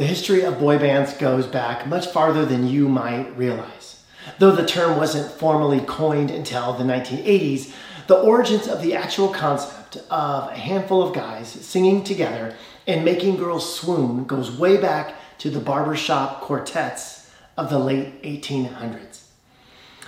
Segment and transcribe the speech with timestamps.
[0.00, 4.02] The history of boy bands goes back much farther than you might realize.
[4.38, 7.74] Though the term wasn't formally coined until the 1980s,
[8.06, 13.36] the origins of the actual concept of a handful of guys singing together and making
[13.36, 19.24] girls swoon goes way back to the barbershop quartets of the late 1800s.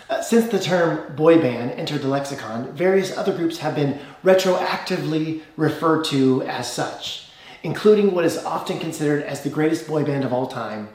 [0.08, 5.42] Uh, since the term boy band entered the lexicon, various other groups have been retroactively
[5.58, 7.28] referred to as such
[7.62, 10.88] including what is often considered as the greatest boy band of all time,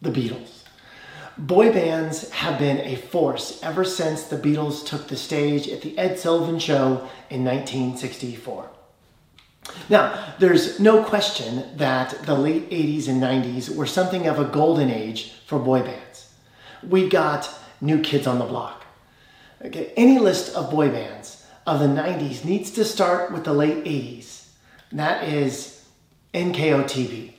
[0.00, 0.62] the Beatles.
[1.36, 5.98] Boy bands have been a force ever since the Beatles took the stage at the
[5.98, 8.70] Ed Sullivan Show in 1964.
[9.88, 14.90] Now, there's no question that the late 80s and 90s were something of a golden
[14.90, 16.32] age for boy bands.
[16.86, 17.50] We got
[17.80, 18.84] New Kids on the Block.
[19.64, 23.84] Okay, any list of boy bands of the 90s needs to start with the late
[23.84, 24.48] 80s.
[24.90, 25.73] And that is
[26.34, 27.32] NKOTB.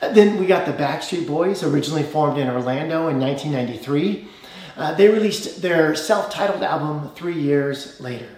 [0.00, 4.28] Then we got the Backstreet Boys, originally formed in Orlando in 1993.
[4.76, 8.28] Uh, they released their self titled album three years later.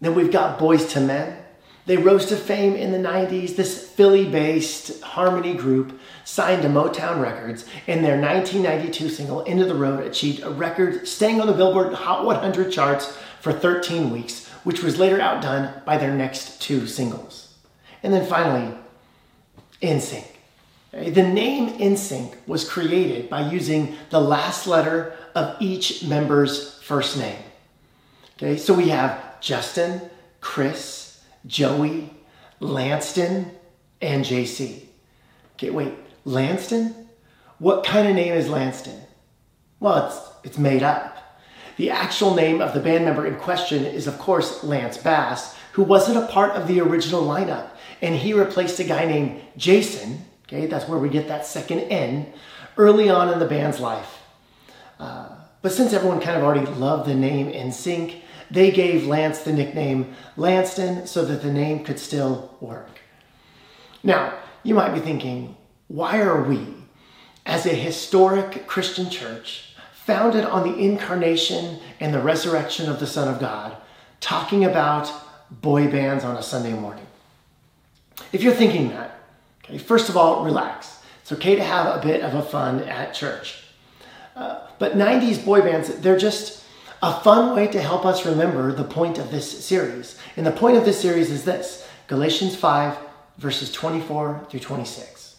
[0.00, 1.38] Then we've got Boyz II Men.
[1.86, 3.56] They rose to fame in the 90s.
[3.56, 9.68] This Philly based harmony group signed to Motown Records, and their 1992 single, End of
[9.68, 14.48] the Road, achieved a record staying on the Billboard Hot 100 charts for 13 weeks,
[14.64, 17.54] which was later outdone by their next two singles.
[18.02, 18.74] And then finally,
[19.82, 20.26] NSYNC.
[20.92, 27.38] The name NSYNC was created by using the last letter of each member's first name.
[28.36, 30.00] Okay, so we have Justin,
[30.40, 32.10] Chris, Joey,
[32.60, 33.50] Lanston,
[34.00, 34.84] and JC.
[35.54, 36.94] Okay, wait, Lanston?
[37.58, 39.00] What kind of name is Lanston?
[39.80, 41.40] Well, it's, it's made up.
[41.76, 45.82] The actual name of the band member in question is, of course, Lance Bass, who
[45.82, 47.70] wasn't a part of the original lineup
[48.02, 50.24] and he replaced a guy named Jason.
[50.46, 52.32] Okay, that's where we get that second N
[52.76, 54.18] early on in the band's life.
[54.98, 55.28] Uh,
[55.62, 60.14] but since everyone kind of already loved the name NSYNC, they gave Lance the nickname
[60.36, 63.00] Lanston so that the name could still work.
[64.02, 65.56] Now, you might be thinking,
[65.88, 66.74] why are we,
[67.46, 73.32] as a historic Christian church, founded on the incarnation and the resurrection of the Son
[73.32, 73.76] of God,
[74.20, 75.10] talking about
[75.50, 77.06] boy bands on a Sunday morning?
[78.34, 79.20] If you're thinking that,
[79.64, 80.98] okay, first of all, relax.
[81.22, 83.62] It's okay to have a bit of a fun at church.
[84.34, 86.64] Uh, but 90s boy bands, they're just
[87.00, 90.18] a fun way to help us remember the point of this series.
[90.36, 92.98] And the point of this series is this Galatians 5,
[93.38, 95.36] verses 24 through 26.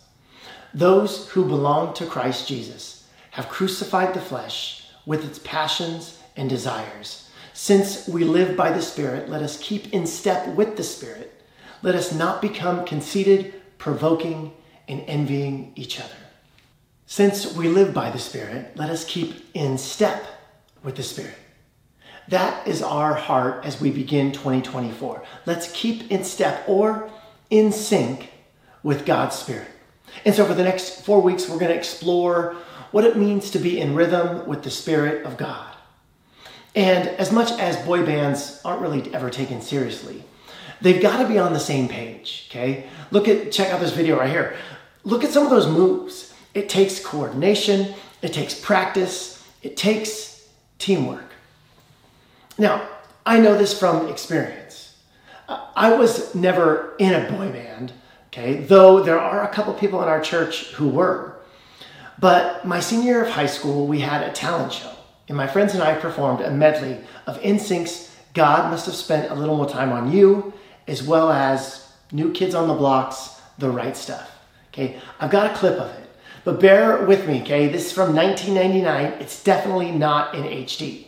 [0.73, 7.29] Those who belong to Christ Jesus have crucified the flesh with its passions and desires.
[7.51, 11.33] Since we live by the Spirit, let us keep in step with the Spirit.
[11.81, 14.53] Let us not become conceited, provoking,
[14.87, 16.15] and envying each other.
[17.05, 20.25] Since we live by the Spirit, let us keep in step
[20.83, 21.35] with the Spirit.
[22.27, 25.23] That is our heart as we begin 2024.
[25.45, 27.09] Let's keep in step or
[27.49, 28.31] in sync
[28.81, 29.67] with God's Spirit.
[30.23, 32.55] And so, for the next four weeks, we're going to explore
[32.91, 35.75] what it means to be in rhythm with the Spirit of God.
[36.73, 40.23] And as much as boy bands aren't really ever taken seriously,
[40.81, 42.85] they've got to be on the same page, okay?
[43.11, 44.55] Look at, check out this video right here.
[45.03, 46.33] Look at some of those moves.
[46.53, 50.47] It takes coordination, it takes practice, it takes
[50.79, 51.31] teamwork.
[52.57, 52.87] Now,
[53.25, 54.95] I know this from experience.
[55.47, 57.93] I was never in a boy band,
[58.27, 61.37] okay, though there are a couple people in our church who were.
[62.17, 64.93] But my senior year of high school, we had a talent show,
[65.27, 69.35] and my friends and I performed a medley of NSYNC's God Must Have Spent a
[69.35, 70.53] Little More Time on You
[70.87, 74.31] as well as New Kids on the Block's The Right Stuff.
[74.73, 76.09] Okay, I've got a clip of it,
[76.43, 77.67] but bear with me, okay?
[77.67, 79.21] This is from 1999.
[79.21, 81.05] It's definitely not in HD.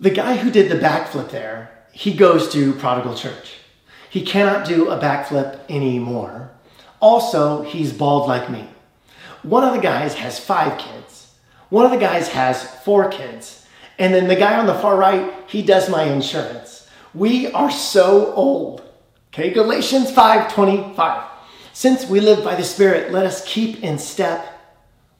[0.00, 3.58] The guy who did the backflip there, he goes to Prodigal Church.
[4.08, 6.50] He cannot do a backflip anymore.
[7.00, 8.66] Also, he's bald like me.
[9.42, 11.34] One of the guys has five kids.
[11.68, 13.66] One of the guys has four kids.
[13.98, 16.88] And then the guy on the far right, he does my insurance.
[17.12, 18.80] We are so old.
[19.34, 21.24] Okay, Galatians 5:25.
[21.74, 24.46] Since we live by the Spirit, let us keep in step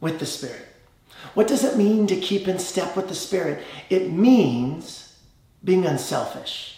[0.01, 0.70] with the Spirit.
[1.35, 3.63] What does it mean to keep in step with the Spirit?
[3.89, 5.17] It means
[5.63, 6.77] being unselfish.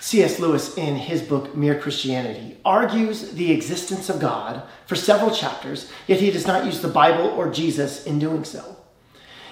[0.00, 0.38] C.S.
[0.38, 6.20] Lewis, in his book Mere Christianity, argues the existence of God for several chapters, yet
[6.20, 8.76] he does not use the Bible or Jesus in doing so.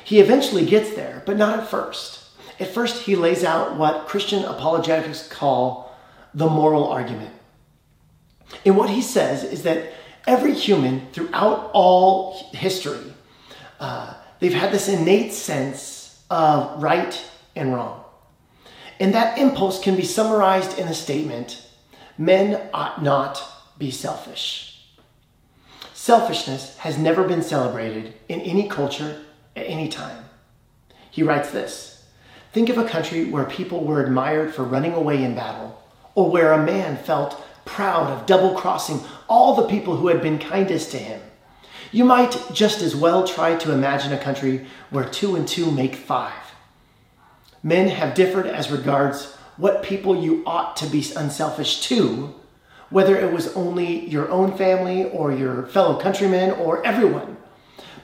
[0.05, 2.23] He eventually gets there, but not at first.
[2.61, 5.97] At first, he lays out what Christian apologetics call
[6.35, 7.35] the moral argument.
[8.67, 9.93] And what he says is that
[10.27, 13.12] every human throughout all history,
[13.82, 17.20] uh, they've had this innate sense of right
[17.56, 18.05] and wrong.
[19.00, 21.69] And that impulse can be summarized in the statement
[22.17, 23.43] men ought not
[23.79, 24.87] be selfish.
[25.94, 29.20] Selfishness has never been celebrated in any culture
[29.56, 30.25] at any time.
[31.11, 32.05] He writes this
[32.52, 35.82] Think of a country where people were admired for running away in battle,
[36.14, 40.38] or where a man felt proud of double crossing all the people who had been
[40.38, 41.20] kindest to him.
[41.93, 45.94] You might just as well try to imagine a country where two and two make
[45.94, 46.33] five.
[47.62, 52.35] Men have differed as regards what people you ought to be unselfish to,
[52.89, 57.37] whether it was only your own family or your fellow countrymen or everyone.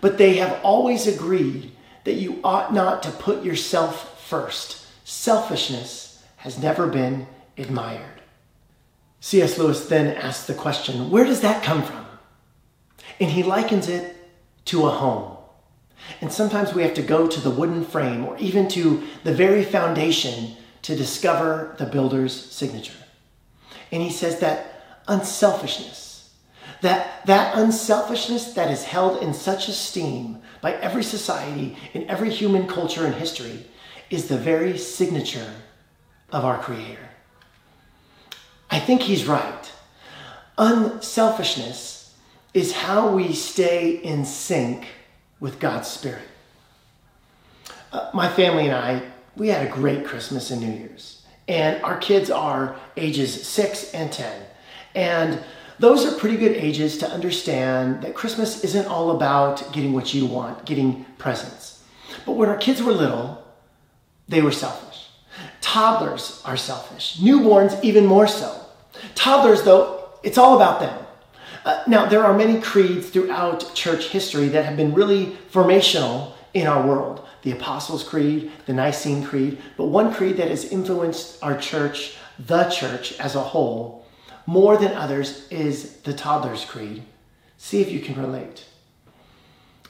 [0.02, 1.72] But they have always agreed
[2.04, 4.86] that you ought not to put yourself first.
[5.04, 7.26] Selfishness has never been
[7.56, 8.20] admired.
[9.20, 9.58] C.S.
[9.58, 12.07] Lewis then asks the question where does that come from?
[13.20, 14.16] And he likens it
[14.66, 15.36] to a home.
[16.20, 19.64] And sometimes we have to go to the wooden frame or even to the very
[19.64, 22.94] foundation to discover the builder's signature.
[23.90, 26.32] And he says that unselfishness,
[26.82, 32.66] that, that unselfishness that is held in such esteem by every society in every human
[32.66, 33.66] culture and history
[34.10, 35.52] is the very signature
[36.30, 37.08] of our Creator.
[38.70, 39.72] I think he's right.
[40.56, 41.97] Unselfishness
[42.54, 44.86] is how we stay in sync
[45.40, 46.22] with God's Spirit.
[47.92, 49.02] Uh, my family and I,
[49.36, 51.22] we had a great Christmas and New Year's.
[51.46, 54.42] And our kids are ages 6 and 10.
[54.94, 55.42] And
[55.78, 60.26] those are pretty good ages to understand that Christmas isn't all about getting what you
[60.26, 61.84] want, getting presents.
[62.26, 63.44] But when our kids were little,
[64.28, 65.08] they were selfish.
[65.60, 68.60] Toddlers are selfish, newborns, even more so.
[69.14, 71.06] Toddlers, though, it's all about them.
[71.68, 76.66] Uh, now, there are many creeds throughout church history that have been really formational in
[76.66, 81.56] our world the Apostles' Creed, the Nicene Creed, but one creed that has influenced our
[81.56, 84.06] church, the church as a whole,
[84.46, 87.02] more than others is the Toddler's Creed.
[87.58, 88.64] See if you can relate.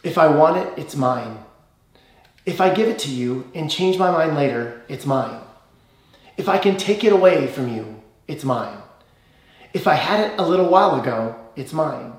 [0.03, 1.39] If I want it, it's mine.
[2.45, 5.41] If I give it to you and change my mind later, it's mine.
[6.37, 8.79] If I can take it away from you, it's mine.
[9.73, 12.13] If I had it a little while ago, it's mine.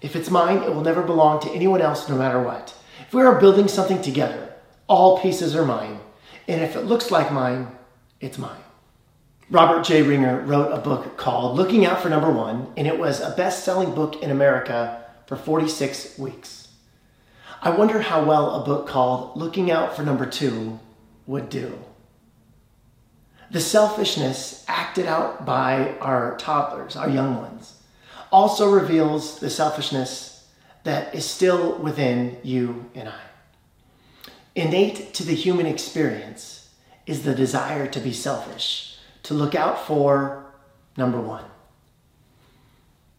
[0.00, 2.74] If it's mine, it will never belong to anyone else no matter what.
[3.06, 4.54] If we are building something together,
[4.86, 6.00] all pieces are mine.
[6.46, 7.68] And if it looks like mine,
[8.20, 8.62] it's mine.
[9.50, 10.02] Robert J.
[10.02, 13.64] Ringer wrote a book called Looking Out for Number One, and it was a best
[13.64, 16.68] selling book in America for 46 weeks.
[17.60, 20.78] I wonder how well a book called Looking Out for Number Two
[21.26, 21.78] would do.
[23.50, 27.77] The selfishness acted out by our toddlers, our young ones,
[28.30, 30.46] also reveals the selfishness
[30.84, 33.20] that is still within you and I.
[34.54, 36.70] Innate to the human experience
[37.06, 40.44] is the desire to be selfish, to look out for
[40.96, 41.44] number one.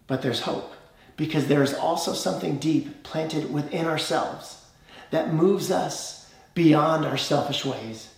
[0.08, 0.74] But there's hope
[1.16, 4.66] because there is also something deep planted within ourselves
[5.12, 8.10] that moves us beyond our selfish ways,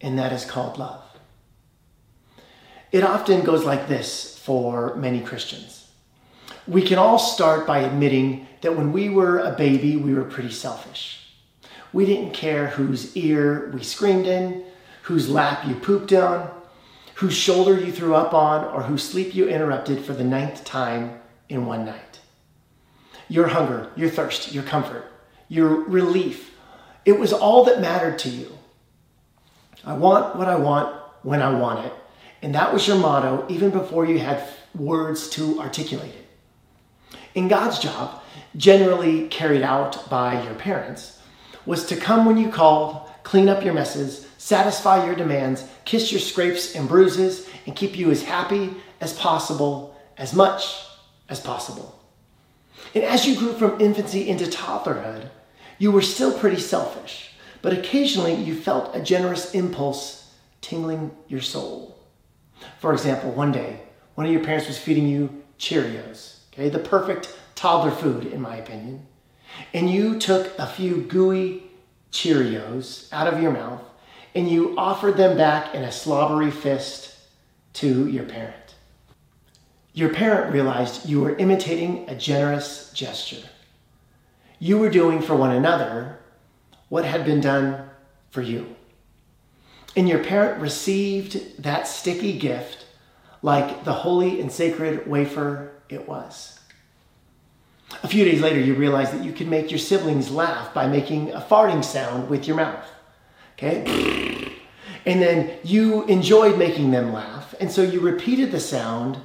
[0.00, 1.02] and that is called love.
[2.90, 5.81] It often goes like this for many Christians.
[6.66, 10.52] We can all start by admitting that when we were a baby, we were pretty
[10.52, 11.18] selfish.
[11.92, 14.64] We didn't care whose ear we screamed in,
[15.02, 16.50] whose lap you pooped on,
[17.14, 21.20] whose shoulder you threw up on, or whose sleep you interrupted for the ninth time
[21.48, 22.20] in one night.
[23.28, 25.04] Your hunger, your thirst, your comfort,
[25.48, 26.54] your relief,
[27.04, 28.56] it was all that mattered to you.
[29.84, 31.92] I want what I want when I want it.
[32.42, 34.42] And that was your motto even before you had
[34.74, 36.21] words to articulate it.
[37.34, 38.22] In God's job,
[38.56, 41.20] generally carried out by your parents,
[41.64, 46.20] was to come when you called, clean up your messes, satisfy your demands, kiss your
[46.20, 50.84] scrapes and bruises, and keep you as happy as possible, as much
[51.28, 51.98] as possible.
[52.94, 55.28] And as you grew from infancy into toddlerhood,
[55.78, 57.30] you were still pretty selfish,
[57.62, 61.98] but occasionally you felt a generous impulse tingling your soul.
[62.80, 63.80] For example, one day,
[64.14, 68.56] one of your parents was feeding you Cheerios, okay, the perfect toddler food, in my
[68.56, 69.06] opinion,
[69.74, 71.62] and you took a few gooey
[72.12, 73.82] Cheerios out of your mouth
[74.34, 77.16] and you offered them back in a slobbery fist
[77.74, 78.74] to your parent.
[79.94, 83.48] Your parent realized you were imitating a generous gesture.
[84.58, 86.18] You were doing for one another
[86.88, 87.88] what had been done
[88.30, 88.74] for you.
[89.96, 92.86] And your parent received that sticky gift
[93.42, 96.58] like the holy and sacred wafer it was.
[98.02, 101.32] A few days later, you realize that you can make your siblings laugh by making
[101.32, 102.88] a farting sound with your mouth.
[103.54, 104.52] Okay?
[105.04, 109.18] And then you enjoyed making them laugh, and so you repeated the sound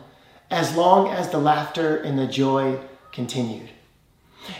[0.49, 2.79] as long as the laughter and the joy
[3.11, 3.69] continued.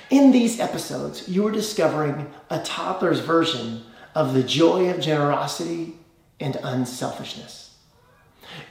[0.10, 3.84] In these episodes, you are discovering a toddler's version
[4.16, 5.96] of the joy of generosity
[6.40, 7.67] and unselfishness.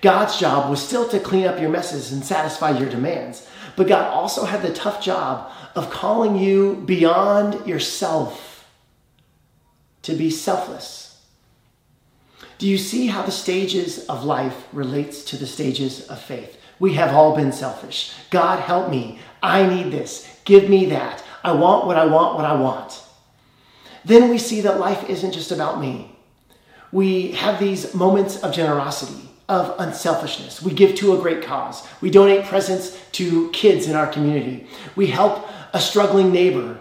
[0.01, 4.13] God's job was still to clean up your messes and satisfy your demands, but God
[4.13, 8.67] also had the tough job of calling you beyond yourself
[10.03, 11.07] to be selfless.
[12.59, 16.59] Do you see how the stages of life relates to the stages of faith?
[16.79, 18.13] We have all been selfish.
[18.31, 19.19] God help me.
[19.43, 20.39] I need this.
[20.45, 21.23] Give me that.
[21.43, 23.03] I want what I want, what I want.
[24.05, 26.17] Then we see that life isn't just about me.
[26.93, 30.61] We have these moments of generosity, of unselfishness.
[30.61, 31.87] We give to a great cause.
[32.01, 34.67] We donate presents to kids in our community.
[34.97, 36.81] We help a struggling neighbor.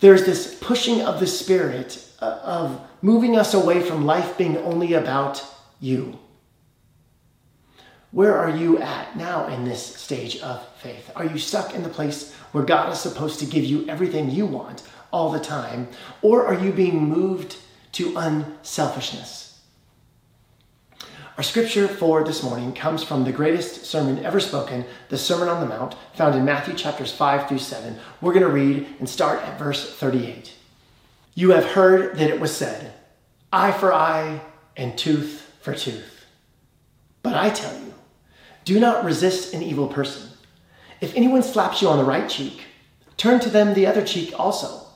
[0.00, 4.94] There's this pushing of the spirit uh, of moving us away from life being only
[4.94, 5.44] about
[5.80, 6.18] you.
[8.10, 11.10] Where are you at now in this stage of faith?
[11.14, 14.46] Are you stuck in the place where God is supposed to give you everything you
[14.46, 15.88] want all the time?
[16.22, 17.58] Or are you being moved
[17.92, 19.45] to unselfishness?
[21.36, 25.60] Our scripture for this morning comes from the greatest sermon ever spoken, the Sermon on
[25.60, 27.98] the Mount, found in Matthew chapters 5 through 7.
[28.22, 30.54] We're going to read and start at verse 38.
[31.34, 32.94] You have heard that it was said,
[33.52, 34.40] eye for eye
[34.78, 36.24] and tooth for tooth.
[37.22, 37.92] But I tell you,
[38.64, 40.30] do not resist an evil person.
[41.02, 42.62] If anyone slaps you on the right cheek,
[43.18, 44.86] turn to them the other cheek also.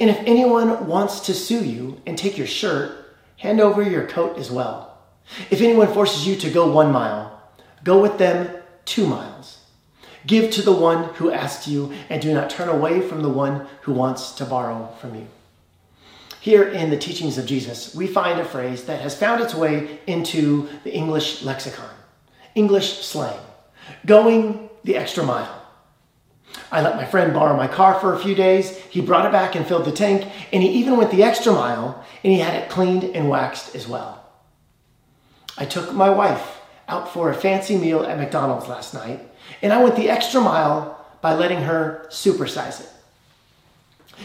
[0.00, 4.38] And if anyone wants to sue you and take your shirt, hand over your coat
[4.38, 4.95] as well.
[5.50, 7.40] If anyone forces you to go one mile,
[7.84, 8.50] go with them
[8.84, 9.58] two miles.
[10.26, 13.66] Give to the one who asks you, and do not turn away from the one
[13.82, 15.26] who wants to borrow from you.
[16.40, 20.00] Here in the teachings of Jesus, we find a phrase that has found its way
[20.06, 21.90] into the English lexicon.
[22.54, 23.38] English slang,
[24.04, 25.62] going the extra mile.
[26.72, 28.76] I let my friend borrow my car for a few days.
[28.76, 32.04] He brought it back and filled the tank, and he even went the extra mile
[32.24, 34.25] and he had it cleaned and waxed as well.
[35.58, 39.20] I took my wife out for a fancy meal at McDonald's last night,
[39.62, 42.88] and I went the extra mile by letting her supersize it.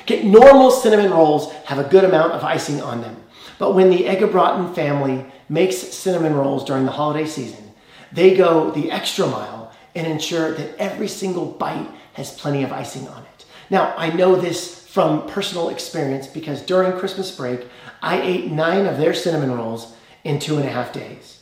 [0.02, 3.16] Okay, normal cinnamon rolls have a good amount of icing on them,
[3.58, 7.72] but when the Eggebrotten family makes cinnamon rolls during the holiday season,
[8.12, 13.08] they go the extra mile and ensure that every single bite has plenty of icing
[13.08, 13.46] on it.
[13.70, 17.66] Now, I know this from personal experience because during Christmas break,
[18.02, 21.42] I ate nine of their cinnamon rolls in two and a half days.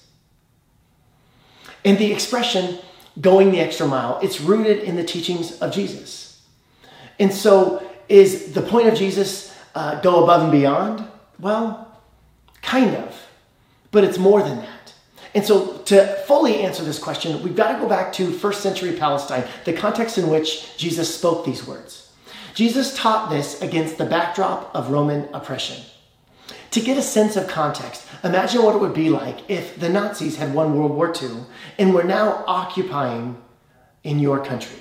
[1.86, 2.80] And the expression
[3.22, 6.42] going the extra mile, it's rooted in the teachings of Jesus.
[7.20, 11.06] And so, is the point of Jesus uh, go above and beyond?
[11.40, 12.00] Well,
[12.62, 13.28] kind of,
[13.92, 14.94] but it's more than that.
[15.36, 18.94] And so, to fully answer this question, we've got to go back to first century
[18.94, 22.12] Palestine, the context in which Jesus spoke these words.
[22.54, 25.84] Jesus taught this against the backdrop of Roman oppression.
[26.72, 30.38] To get a sense of context, imagine what it would be like if the Nazis
[30.38, 31.46] had won World War II
[31.80, 33.38] and were now occupying
[34.04, 34.80] in your country.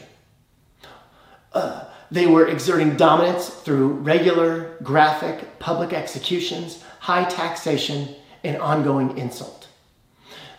[1.53, 8.15] Uh, they were exerting dominance through regular, graphic public executions, high taxation,
[8.45, 9.69] and ongoing insult.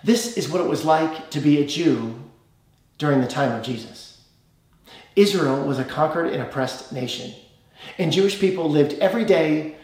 [0.04, 2.16] This is what it was like to be a Jew
[2.98, 4.22] during the time of Jesus.
[5.16, 7.34] Israel was a conquered and oppressed nation,
[7.98, 9.76] and Jewish people lived every day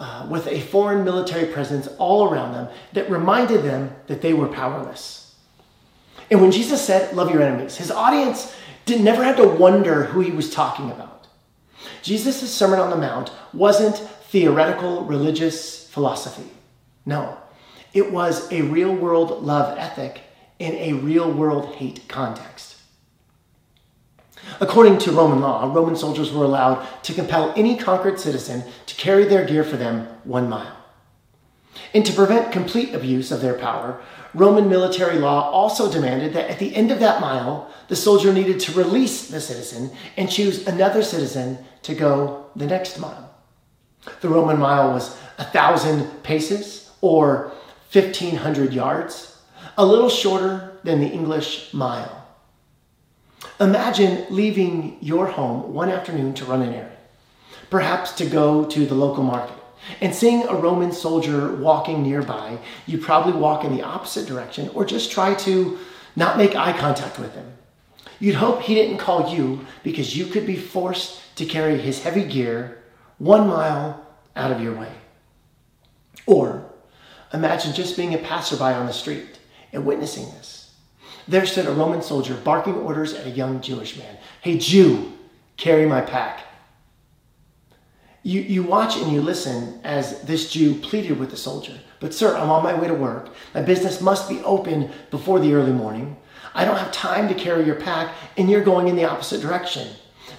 [0.00, 4.48] uh, with a foreign military presence all around them that reminded them that they were
[4.48, 5.36] powerless.
[6.30, 8.54] And when Jesus said, Love your enemies, his audience
[8.86, 11.28] did, never had to wonder who he was talking about.
[12.02, 16.50] Jesus' Sermon on the Mount wasn't theoretical religious philosophy.
[17.04, 17.36] No,
[17.92, 20.22] it was a real world love ethic
[20.58, 22.76] in a real world hate context.
[24.60, 29.24] According to Roman law, Roman soldiers were allowed to compel any conquered citizen to carry
[29.24, 30.76] their gear for them one mile.
[31.94, 34.00] And to prevent complete abuse of their power,
[34.34, 38.60] Roman military law also demanded that at the end of that mile, the soldier needed
[38.60, 43.34] to release the citizen and choose another citizen to go the next mile.
[44.20, 47.50] The Roman mile was a thousand paces or
[47.92, 49.38] 1,500 yards.
[49.78, 52.19] a little shorter than the English mile.
[53.58, 56.96] Imagine leaving your home one afternoon to run an errand,
[57.68, 59.56] perhaps to go to the local market,
[60.00, 62.58] and seeing a Roman soldier walking nearby.
[62.86, 65.78] You probably walk in the opposite direction or just try to
[66.16, 67.52] not make eye contact with him.
[68.18, 72.24] You'd hope he didn't call you because you could be forced to carry his heavy
[72.24, 72.82] gear
[73.16, 74.06] one mile
[74.36, 74.92] out of your way.
[76.26, 76.70] Or
[77.32, 79.38] imagine just being a passerby on the street
[79.72, 80.59] and witnessing this.
[81.30, 85.12] There stood a Roman soldier barking orders at a young Jewish man Hey, Jew,
[85.56, 86.40] carry my pack.
[88.24, 91.78] You, you watch and you listen as this Jew pleaded with the soldier.
[92.00, 93.28] But, sir, I'm on my way to work.
[93.54, 96.16] My business must be open before the early morning.
[96.52, 99.86] I don't have time to carry your pack, and you're going in the opposite direction.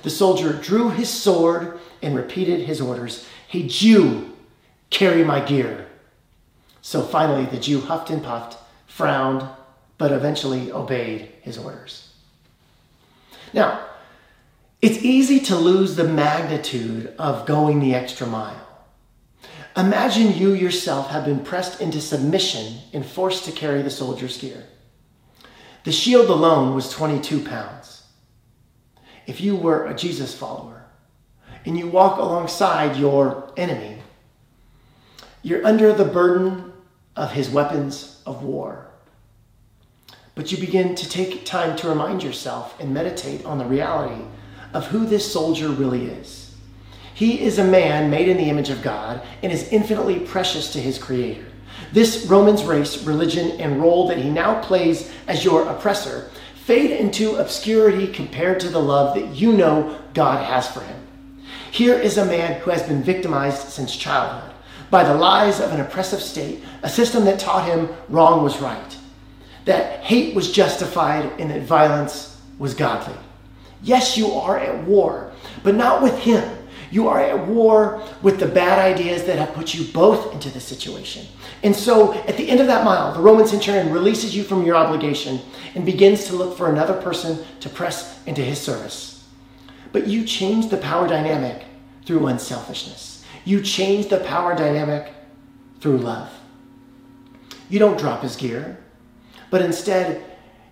[0.03, 4.33] The soldier drew his sword and repeated his orders Hey, Jew,
[4.89, 5.87] carry my gear.
[6.81, 8.57] So finally, the Jew huffed and puffed,
[8.87, 9.47] frowned,
[10.01, 12.09] but eventually obeyed his orders.
[13.53, 13.85] Now,
[14.81, 18.67] it's easy to lose the magnitude of going the extra mile.
[19.77, 24.65] Imagine you yourself have been pressed into submission and forced to carry the soldier's gear.
[25.83, 28.01] The shield alone was 22 pounds.
[29.27, 30.83] If you were a Jesus follower
[31.63, 33.99] and you walk alongside your enemy,
[35.43, 36.73] you're under the burden
[37.15, 38.90] of his weapons of war.
[40.35, 44.23] But you begin to take time to remind yourself and meditate on the reality
[44.73, 46.55] of who this soldier really is.
[47.13, 50.79] He is a man made in the image of God and is infinitely precious to
[50.79, 51.45] his creator.
[51.91, 57.35] This Roman's race, religion, and role that he now plays as your oppressor fade into
[57.35, 61.07] obscurity compared to the love that you know God has for him.
[61.71, 64.53] Here is a man who has been victimized since childhood
[64.89, 68.97] by the lies of an oppressive state, a system that taught him wrong was right,
[69.65, 73.15] that hate was justified, and that violence was godly.
[73.83, 75.31] Yes, you are at war,
[75.63, 76.57] but not with him.
[76.91, 80.65] You are at war with the bad ideas that have put you both into this
[80.65, 81.25] situation.
[81.63, 84.75] And so at the end of that mile, the Roman centurion releases you from your
[84.75, 85.39] obligation
[85.73, 89.25] and begins to look for another person to press into his service.
[89.93, 91.63] But you change the power dynamic
[92.05, 93.23] through unselfishness.
[93.45, 95.13] You change the power dynamic
[95.79, 96.29] through love.
[97.69, 98.77] You don't drop his gear,
[99.51, 100.23] but instead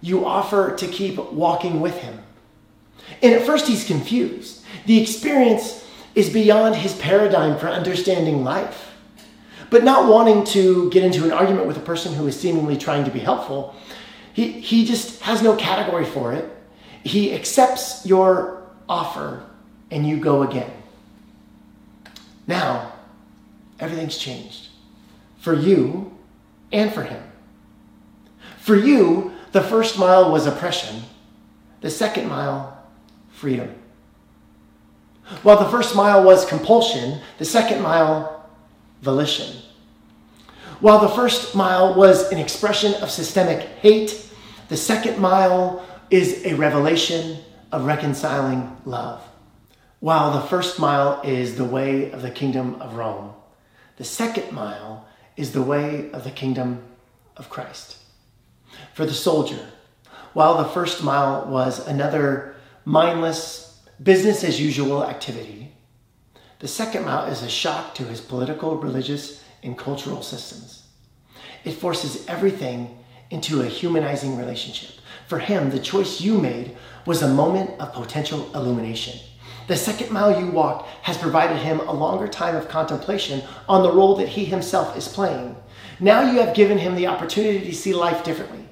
[0.02, 2.20] you offer to keep walking with him.
[3.22, 4.64] And at first he's confused.
[4.88, 8.88] The experience is beyond his paradigm for understanding life.
[9.70, 13.06] But not wanting to get into an argument with a person who is seemingly trying
[13.06, 13.76] to be helpful,
[14.34, 16.50] he, he just has no category for it.
[17.04, 19.44] He accepts your offer
[19.92, 20.72] and you go again.
[22.48, 22.94] Now,
[23.80, 24.70] everything's changed
[25.40, 26.18] for you
[26.72, 27.29] and for him.
[28.70, 31.02] For you, the first mile was oppression,
[31.82, 32.80] the second mile,
[33.32, 33.74] freedom.
[35.42, 38.48] While the first mile was compulsion, the second mile,
[39.02, 39.64] volition.
[40.82, 44.32] While the first mile was an expression of systemic hate,
[44.68, 47.40] the second mile is a revelation
[47.72, 49.24] of reconciling love.
[50.00, 53.34] While the first mile is the way of the kingdom of Rome,
[53.98, 56.84] the second mile is the way of the kingdom
[57.36, 57.99] of Christ.
[59.00, 59.66] For the soldier,
[60.34, 65.72] while the first mile was another mindless, business as usual activity,
[66.60, 70.84] the second mile is a shock to his political, religious, and cultural systems.
[71.64, 72.98] It forces everything
[73.30, 75.00] into a humanizing relationship.
[75.28, 79.18] For him, the choice you made was a moment of potential illumination.
[79.68, 83.94] The second mile you walked has provided him a longer time of contemplation on the
[83.94, 85.56] role that he himself is playing.
[86.02, 88.69] Now you have given him the opportunity to see life differently,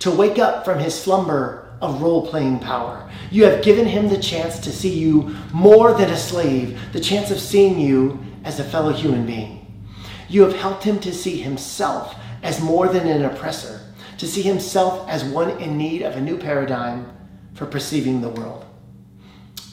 [0.00, 3.10] to wake up from his slumber of role playing power.
[3.30, 7.30] You have given him the chance to see you more than a slave, the chance
[7.30, 9.84] of seeing you as a fellow human being.
[10.28, 13.80] You have helped him to see himself as more than an oppressor,
[14.18, 17.10] to see himself as one in need of a new paradigm
[17.54, 18.64] for perceiving the world.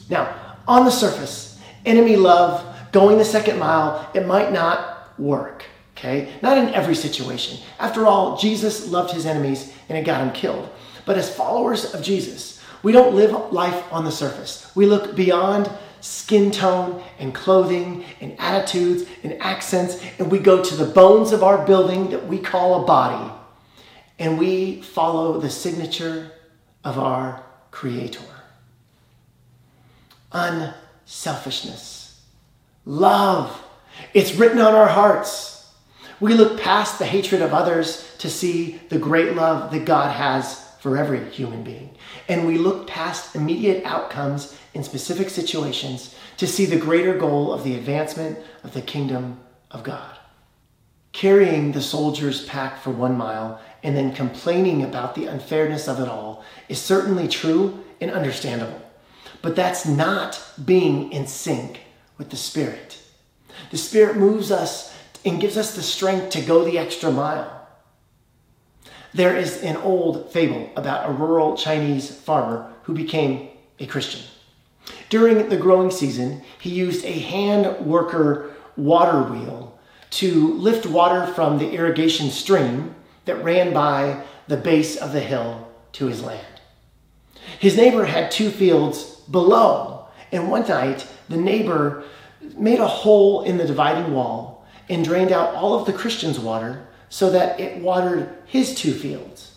[0.08, 5.64] Now, on the surface, enemy love, going the second mile, it might not work,
[5.96, 6.32] okay?
[6.42, 7.58] Not in every situation.
[7.78, 10.68] After all, Jesus loved his enemies and it got him killed.
[11.04, 14.70] But as followers of Jesus, we don't live life on the surface.
[14.74, 20.74] We look beyond skin tone and clothing and attitudes and accents, and we go to
[20.76, 23.32] the bones of our building that we call a body,
[24.18, 26.30] and we follow the signature
[26.84, 28.20] of our Creator.
[30.32, 32.22] Unselfishness,
[32.84, 33.62] love,
[34.14, 35.55] it's written on our hearts.
[36.20, 40.66] We look past the hatred of others to see the great love that God has
[40.80, 41.96] for every human being.
[42.28, 47.64] And we look past immediate outcomes in specific situations to see the greater goal of
[47.64, 50.16] the advancement of the kingdom of God.
[51.12, 56.08] Carrying the soldier's pack for one mile and then complaining about the unfairness of it
[56.08, 58.82] all is certainly true and understandable.
[59.42, 61.80] But that's not being in sync
[62.18, 62.98] with the Spirit.
[63.70, 64.95] The Spirit moves us
[65.26, 67.52] and gives us the strength to go the extra mile.
[69.12, 73.48] There is an old fable about a rural Chinese farmer who became
[73.80, 74.22] a Christian.
[75.08, 79.78] During the growing season, he used a hand worker water wheel
[80.10, 85.68] to lift water from the irrigation stream that ran by the base of the hill
[85.92, 86.60] to his land.
[87.58, 92.04] His neighbor had two fields below, and one night the neighbor
[92.56, 94.55] made a hole in the dividing wall
[94.88, 99.56] and drained out all of the Christian's water so that it watered his two fields.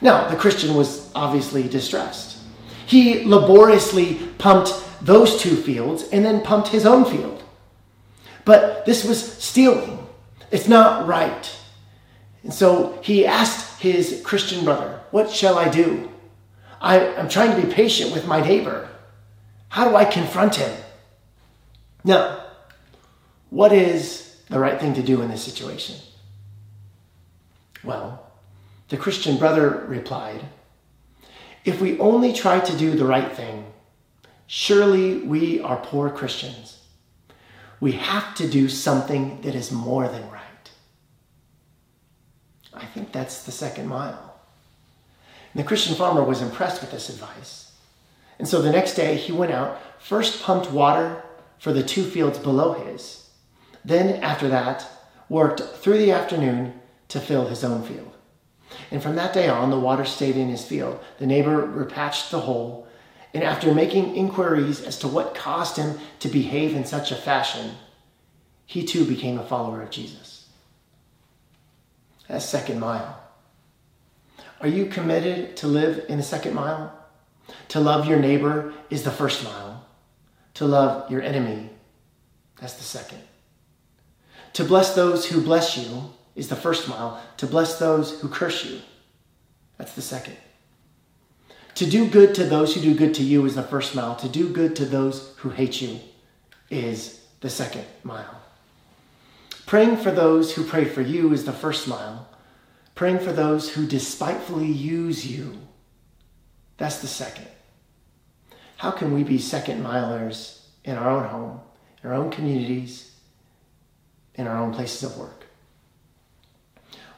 [0.00, 2.38] Now, the Christian was obviously distressed.
[2.86, 7.42] He laboriously pumped those two fields and then pumped his own field.
[8.44, 10.06] But this was stealing.
[10.50, 11.56] It's not right.
[12.42, 16.10] And so he asked his Christian brother, What shall I do?
[16.80, 18.88] I, am trying to be patient with my neighbor.
[19.68, 20.76] How do I confront him?
[22.04, 22.44] Now,
[23.50, 25.96] what is the right thing to do in this situation?
[27.82, 28.30] Well,
[28.90, 30.44] the Christian brother replied,
[31.64, 33.72] If we only try to do the right thing,
[34.46, 36.82] surely we are poor Christians.
[37.80, 40.70] We have to do something that is more than right.
[42.74, 44.34] I think that's the second mile.
[45.54, 47.72] And the Christian farmer was impressed with this advice.
[48.38, 51.22] And so the next day he went out, first pumped water
[51.58, 53.21] for the two fields below his,
[53.84, 54.86] then after that
[55.28, 58.12] worked through the afternoon to fill his own field.
[58.90, 60.98] And from that day on, the water stayed in his field.
[61.18, 62.86] The neighbor repatched the hole,
[63.34, 67.72] and after making inquiries as to what caused him to behave in such a fashion,
[68.66, 70.48] he too became a follower of Jesus.
[72.28, 73.18] That second mile.
[74.60, 76.98] Are you committed to live in the second mile?
[77.68, 79.86] To love your neighbor is the first mile.
[80.54, 81.70] To love your enemy,
[82.60, 83.20] that's the second.
[84.54, 87.22] To bless those who bless you is the first mile.
[87.38, 88.80] To bless those who curse you,
[89.78, 90.36] that's the second.
[91.76, 94.14] To do good to those who do good to you is the first mile.
[94.16, 96.00] To do good to those who hate you
[96.70, 98.40] is the second mile.
[99.66, 102.28] Praying for those who pray for you is the first mile.
[102.94, 105.56] Praying for those who despitefully use you,
[106.76, 107.48] that's the second.
[108.76, 111.60] How can we be second milers in our own home,
[112.02, 113.11] in our own communities,
[114.34, 115.46] in our own places of work?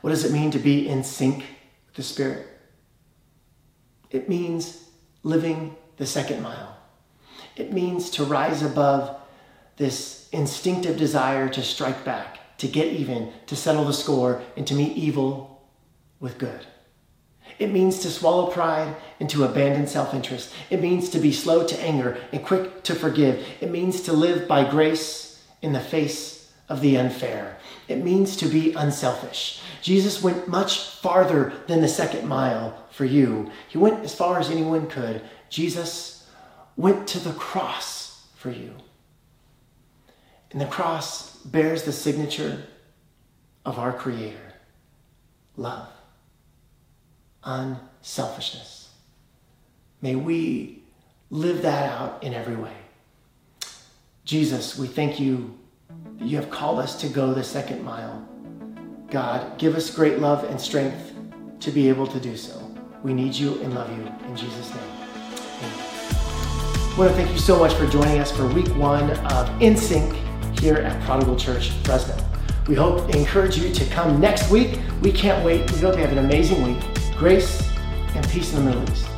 [0.00, 2.46] What does it mean to be in sync with the Spirit?
[4.10, 4.88] It means
[5.22, 6.76] living the second mile.
[7.56, 9.16] It means to rise above
[9.76, 14.74] this instinctive desire to strike back, to get even, to settle the score, and to
[14.74, 15.62] meet evil
[16.20, 16.66] with good.
[17.58, 20.52] It means to swallow pride and to abandon self interest.
[20.70, 23.46] It means to be slow to anger and quick to forgive.
[23.60, 27.58] It means to live by grace in the face of the unfair.
[27.88, 29.60] It means to be unselfish.
[29.82, 33.50] Jesus went much farther than the second mile for you.
[33.68, 35.22] He went as far as anyone could.
[35.50, 36.28] Jesus
[36.76, 38.74] went to the cross for you.
[40.50, 42.64] And the cross bears the signature
[43.64, 44.38] of our Creator
[45.56, 45.88] love,
[47.44, 48.88] unselfishness.
[50.02, 50.82] May we
[51.30, 52.76] live that out in every way.
[54.24, 55.58] Jesus, we thank you
[56.18, 58.26] you have called us to go the second mile.
[59.10, 61.12] God, give us great love and strength
[61.60, 62.60] to be able to do so.
[63.02, 64.04] We need you and love you.
[64.28, 65.94] In Jesus' name, amen.
[66.94, 69.76] I want to thank you so much for joining us for week one of In
[69.76, 70.14] Sync
[70.58, 72.16] here at Prodigal Church Fresno.
[72.66, 74.78] We hope encourage you to come next week.
[75.02, 75.70] We can't wait.
[75.72, 76.82] We hope you have an amazing week.
[77.16, 77.70] Grace
[78.14, 79.13] and peace in the Middle East.